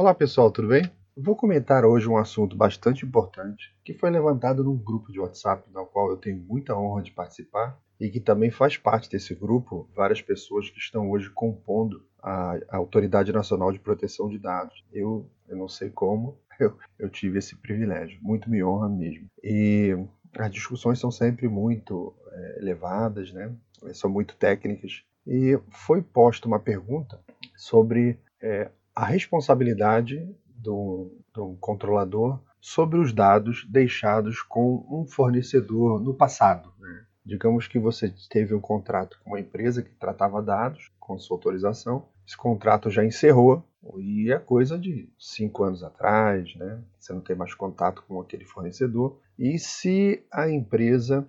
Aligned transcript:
Olá 0.00 0.14
pessoal, 0.14 0.50
tudo 0.50 0.68
bem? 0.68 0.90
Vou 1.14 1.36
comentar 1.36 1.84
hoje 1.84 2.08
um 2.08 2.16
assunto 2.16 2.56
bastante 2.56 3.04
importante 3.04 3.70
que 3.84 3.92
foi 3.92 4.08
levantado 4.08 4.64
num 4.64 4.74
grupo 4.74 5.12
de 5.12 5.20
WhatsApp, 5.20 5.70
no 5.70 5.84
qual 5.84 6.08
eu 6.08 6.16
tenho 6.16 6.38
muita 6.38 6.74
honra 6.74 7.02
de 7.02 7.10
participar 7.10 7.78
e 8.00 8.08
que 8.08 8.18
também 8.18 8.50
faz 8.50 8.78
parte 8.78 9.10
desse 9.10 9.34
grupo 9.34 9.90
várias 9.94 10.22
pessoas 10.22 10.70
que 10.70 10.78
estão 10.78 11.10
hoje 11.10 11.28
compondo 11.28 12.02
a, 12.18 12.56
Autoridade 12.70 13.30
Nacional 13.30 13.70
de 13.72 13.78
Proteção 13.78 14.30
de 14.30 14.38
Dados. 14.38 14.82
Eu, 14.90 15.30
eu 15.46 15.54
não 15.58 15.68
sei 15.68 15.90
como, 15.90 16.38
eu, 16.58 16.78
eu 16.98 17.10
tive 17.10 17.38
esse 17.38 17.54
privilégio, 17.54 18.18
muito 18.22 18.48
me 18.48 18.64
honra 18.64 18.88
mesmo. 18.88 19.26
E 19.44 19.94
as 20.38 20.50
discussões 20.50 20.98
são 20.98 21.10
sempre 21.10 21.46
muito 21.46 22.14
é, 22.32 22.58
elevadas, 22.60 23.30
né? 23.34 23.54
são 23.92 24.08
muito 24.08 24.34
técnicas. 24.36 25.04
E 25.26 25.60
foi 25.68 26.00
posta 26.00 26.48
uma 26.48 26.58
pergunta 26.58 27.20
sobre 27.54 28.18
é, 28.40 28.70
a 29.00 29.06
responsabilidade 29.06 30.28
do, 30.46 31.10
do 31.32 31.56
controlador 31.58 32.38
sobre 32.60 32.98
os 32.98 33.14
dados 33.14 33.66
deixados 33.66 34.42
com 34.42 34.86
um 34.90 35.06
fornecedor 35.06 35.98
no 35.98 36.12
passado. 36.12 36.70
Né? 36.78 37.06
Digamos 37.24 37.66
que 37.66 37.78
você 37.78 38.12
teve 38.28 38.54
um 38.54 38.60
contrato 38.60 39.18
com 39.24 39.30
uma 39.30 39.40
empresa 39.40 39.82
que 39.82 39.88
tratava 39.94 40.42
dados 40.42 40.92
com 41.00 41.18
sua 41.18 41.38
autorização, 41.38 42.08
esse 42.26 42.36
contrato 42.36 42.90
já 42.90 43.02
encerrou 43.02 43.64
e 43.96 44.30
é 44.30 44.38
coisa 44.38 44.78
de 44.78 45.10
cinco 45.18 45.64
anos 45.64 45.82
atrás, 45.82 46.54
né? 46.56 46.82
Você 46.98 47.14
não 47.14 47.22
tem 47.22 47.34
mais 47.34 47.54
contato 47.54 48.04
com 48.06 48.20
aquele 48.20 48.44
fornecedor 48.44 49.18
e 49.38 49.58
se 49.58 50.22
a 50.30 50.46
empresa 50.50 51.26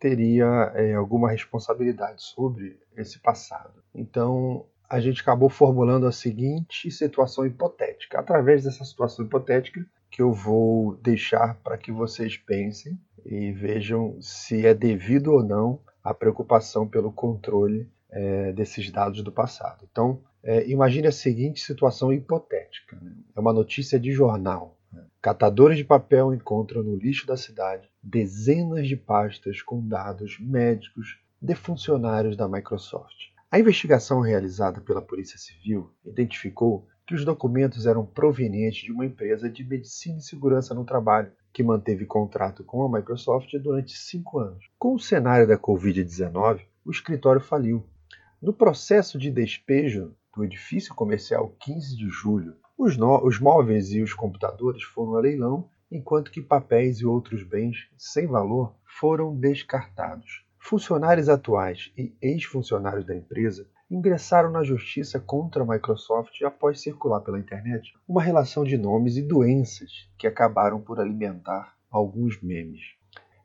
teria 0.00 0.72
é, 0.74 0.94
alguma 0.94 1.30
responsabilidade 1.30 2.24
sobre 2.24 2.76
esse 2.96 3.20
passado. 3.20 3.84
Então 3.94 4.66
a 4.94 5.00
gente 5.00 5.22
acabou 5.22 5.48
formulando 5.48 6.06
a 6.06 6.12
seguinte 6.12 6.88
situação 6.88 7.44
hipotética. 7.44 8.20
Através 8.20 8.62
dessa 8.62 8.84
situação 8.84 9.24
hipotética, 9.24 9.84
que 10.08 10.22
eu 10.22 10.32
vou 10.32 10.94
deixar 11.02 11.56
para 11.64 11.76
que 11.76 11.90
vocês 11.90 12.36
pensem 12.36 12.96
e 13.26 13.50
vejam 13.50 14.16
se 14.22 14.64
é 14.64 14.72
devido 14.72 15.32
ou 15.32 15.42
não 15.42 15.80
a 16.02 16.14
preocupação 16.14 16.86
pelo 16.86 17.10
controle 17.10 17.90
é, 18.08 18.52
desses 18.52 18.88
dados 18.88 19.20
do 19.24 19.32
passado. 19.32 19.84
Então, 19.90 20.22
é, 20.44 20.64
imagine 20.70 21.08
a 21.08 21.12
seguinte 21.12 21.58
situação 21.60 22.12
hipotética: 22.12 22.96
né? 23.02 23.16
é 23.34 23.40
uma 23.40 23.52
notícia 23.52 23.98
de 23.98 24.12
jornal. 24.12 24.78
Né? 24.92 25.02
Catadores 25.20 25.76
de 25.76 25.82
papel 25.82 26.32
encontram 26.32 26.84
no 26.84 26.94
lixo 26.94 27.26
da 27.26 27.36
cidade 27.36 27.90
dezenas 28.00 28.86
de 28.86 28.94
pastas 28.94 29.60
com 29.60 29.84
dados 29.84 30.38
médicos 30.38 31.18
de 31.42 31.56
funcionários 31.56 32.36
da 32.36 32.46
Microsoft. 32.46 33.33
A 33.54 33.58
investigação 33.60 34.18
realizada 34.18 34.80
pela 34.80 35.00
Polícia 35.00 35.38
Civil 35.38 35.88
identificou 36.04 36.88
que 37.06 37.14
os 37.14 37.24
documentos 37.24 37.86
eram 37.86 38.04
provenientes 38.04 38.82
de 38.82 38.90
uma 38.90 39.06
empresa 39.06 39.48
de 39.48 39.62
medicina 39.62 40.18
e 40.18 40.22
segurança 40.22 40.74
no 40.74 40.84
trabalho, 40.84 41.30
que 41.52 41.62
manteve 41.62 42.04
contrato 42.04 42.64
com 42.64 42.82
a 42.82 42.88
Microsoft 42.98 43.52
durante 43.62 43.96
cinco 43.96 44.40
anos. 44.40 44.68
Com 44.76 44.96
o 44.96 44.98
cenário 44.98 45.46
da 45.46 45.56
Covid-19, 45.56 46.62
o 46.84 46.90
escritório 46.90 47.40
faliu. 47.40 47.86
No 48.42 48.52
processo 48.52 49.16
de 49.16 49.30
despejo 49.30 50.16
do 50.34 50.42
edifício 50.42 50.92
comercial 50.92 51.54
15 51.60 51.96
de 51.96 52.08
julho, 52.08 52.56
os, 52.76 52.98
os 53.22 53.38
móveis 53.38 53.92
e 53.92 54.02
os 54.02 54.12
computadores 54.12 54.82
foram 54.82 55.14
a 55.14 55.20
leilão, 55.20 55.70
enquanto 55.92 56.32
que 56.32 56.42
papéis 56.42 56.98
e 56.98 57.06
outros 57.06 57.44
bens 57.44 57.88
sem 57.96 58.26
valor 58.26 58.74
foram 58.84 59.32
descartados. 59.32 60.43
Funcionários 60.66 61.28
atuais 61.28 61.92
e 61.94 62.16
ex-funcionários 62.22 63.04
da 63.04 63.14
empresa 63.14 63.68
ingressaram 63.90 64.50
na 64.50 64.64
justiça 64.64 65.20
contra 65.20 65.62
a 65.62 65.66
Microsoft 65.66 66.40
após 66.40 66.80
circular 66.80 67.20
pela 67.20 67.38
internet 67.38 67.92
uma 68.08 68.22
relação 68.22 68.64
de 68.64 68.78
nomes 68.78 69.18
e 69.18 69.22
doenças 69.22 70.08
que 70.16 70.26
acabaram 70.26 70.80
por 70.80 70.98
alimentar 70.98 71.76
alguns 71.90 72.40
memes. 72.40 72.80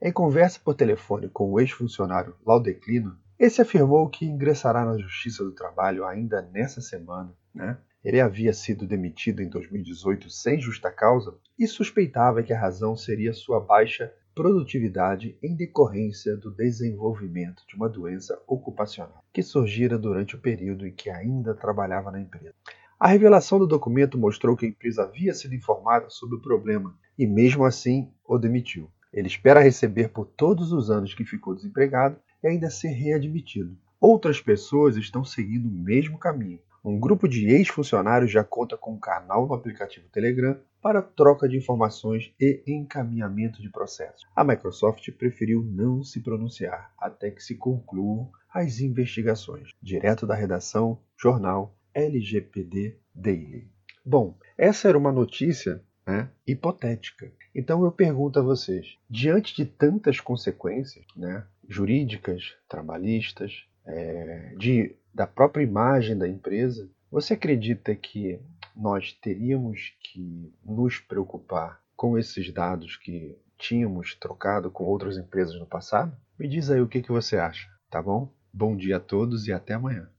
Em 0.02 0.14
conversa 0.14 0.62
por 0.64 0.76
telefone 0.76 1.28
com 1.28 1.52
o 1.52 1.60
ex-funcionário 1.60 2.38
Laudeclino, 2.48 3.18
esse 3.38 3.62
afirmou 3.62 4.08
que 4.08 4.26
ingressará 4.26 4.86
na 4.86 4.98
Justiça 4.98 5.44
do 5.44 5.52
Trabalho 5.52 6.06
ainda 6.06 6.42
nessa 6.42 6.80
semana. 6.80 7.36
Né? 7.54 7.78
Ele 8.02 8.22
havia 8.22 8.54
sido 8.54 8.88
demitido 8.88 9.42
em 9.42 9.50
2018 9.50 10.30
sem 10.30 10.58
justa 10.62 10.90
causa 10.90 11.38
e 11.60 11.68
suspeitava 11.68 12.42
que 12.42 12.54
a 12.54 12.60
razão 12.60 12.96
seria 12.96 13.34
sua 13.34 13.60
baixa 13.60 14.10
produtividade 14.40 15.38
em 15.44 15.54
decorrência 15.54 16.38
do 16.38 16.50
desenvolvimento 16.50 17.62
de 17.68 17.76
uma 17.76 17.90
doença 17.90 18.42
ocupacional 18.48 19.22
que 19.34 19.44
surgira 19.44 19.98
durante 19.98 20.34
o 20.34 20.40
período 20.40 20.88
em 20.88 20.94
que 20.94 21.10
ainda 21.10 21.54
trabalhava 21.54 22.10
na 22.10 22.22
empresa. 22.22 22.54
A 22.98 23.10
revelação 23.10 23.60
do 23.60 23.68
documento 23.68 24.18
mostrou 24.18 24.56
que 24.56 24.66
a 24.66 24.70
empresa 24.70 25.04
havia 25.04 25.34
sido 25.34 25.56
informada 25.56 26.10
sobre 26.10 26.38
o 26.38 26.42
problema 26.42 26.98
e, 27.18 27.28
mesmo 27.28 27.66
assim, 27.66 28.14
o 28.26 28.38
demitiu. 28.38 28.90
Ele 29.12 29.28
espera 29.28 29.60
receber 29.60 30.08
por 30.08 30.26
todos 30.26 30.72
os 30.72 30.90
anos 30.90 31.14
que 31.14 31.26
ficou 31.26 31.54
desempregado 31.54 32.16
e 32.42 32.48
ainda 32.48 32.70
ser 32.70 32.94
readmitido. 32.94 33.78
Outras 34.00 34.40
pessoas 34.40 34.96
estão 34.96 35.26
seguindo 35.26 35.68
o 35.68 35.84
mesmo 35.84 36.18
caminho. 36.18 36.62
Um 36.82 36.98
grupo 36.98 37.28
de 37.28 37.46
ex-funcionários 37.50 38.32
já 38.32 38.46
conta 38.46 38.78
com 38.78 38.94
um 38.94 39.00
canal 39.00 39.46
no 39.46 39.54
aplicativo 39.54 40.08
Telegram 40.14 40.58
para 40.82 41.02
troca 41.02 41.48
de 41.48 41.58
informações 41.58 42.34
e 42.40 42.64
encaminhamento 42.68 43.62
de 43.62 43.70
processos. 43.70 44.26
A 44.36 44.44
Microsoft 44.44 45.10
preferiu 45.12 45.64
não 45.64 46.04
se 46.04 46.22
pronunciar 46.22 46.94
até 46.98 47.32
que 47.32 47.44
se 47.44 47.56
concluam 47.56 48.32
as 48.54 48.80
investigações. 48.80 49.70
Direto 49.82 50.26
da 50.26 50.36
redação, 50.36 51.00
jornal 51.18 51.76
LGPD 51.94 52.98
Daily. 53.14 53.68
Bom, 54.06 54.38
essa 54.58 54.88
era 54.88 54.98
uma 54.98 55.12
notícia 55.12 55.84
né, 56.08 56.30
hipotética. 56.48 57.32
Então 57.54 57.84
eu 57.84 57.92
pergunto 57.92 58.40
a 58.40 58.44
vocês: 58.44 58.96
diante 59.10 59.56
de 59.56 59.66
tantas 59.66 60.20
consequências 60.20 61.06
né, 61.16 61.46
jurídicas, 61.68 62.56
trabalhistas, 62.68 63.66
é, 63.86 64.56
de, 64.58 64.96
da 65.14 65.28
própria 65.28 65.64
imagem 65.64 66.18
da 66.18 66.28
empresa, 66.28 66.90
você 67.12 67.34
acredita 67.34 67.96
que 67.96 68.40
nós 68.80 69.12
teríamos 69.12 69.94
que 70.00 70.54
nos 70.64 71.00
preocupar 71.00 71.82
com 71.98 72.18
esses 72.18 72.52
dados 72.54 72.96
que 72.96 73.38
tínhamos 73.58 74.16
trocado 74.16 74.72
com 74.72 74.86
outras 74.86 75.18
empresas 75.18 75.60
no 75.60 75.66
passado? 75.66 76.16
Me 76.40 76.48
diz 76.48 76.72
aí 76.72 76.80
o 76.80 76.88
que, 76.88 77.02
que 77.02 77.12
você 77.12 77.38
acha, 77.38 77.70
tá 77.90 78.02
bom? 78.02 78.34
Bom 78.54 78.78
dia 78.78 78.96
a 78.96 79.02
todos 79.02 79.48
e 79.48 79.52
até 79.52 79.74
amanhã. 79.74 80.10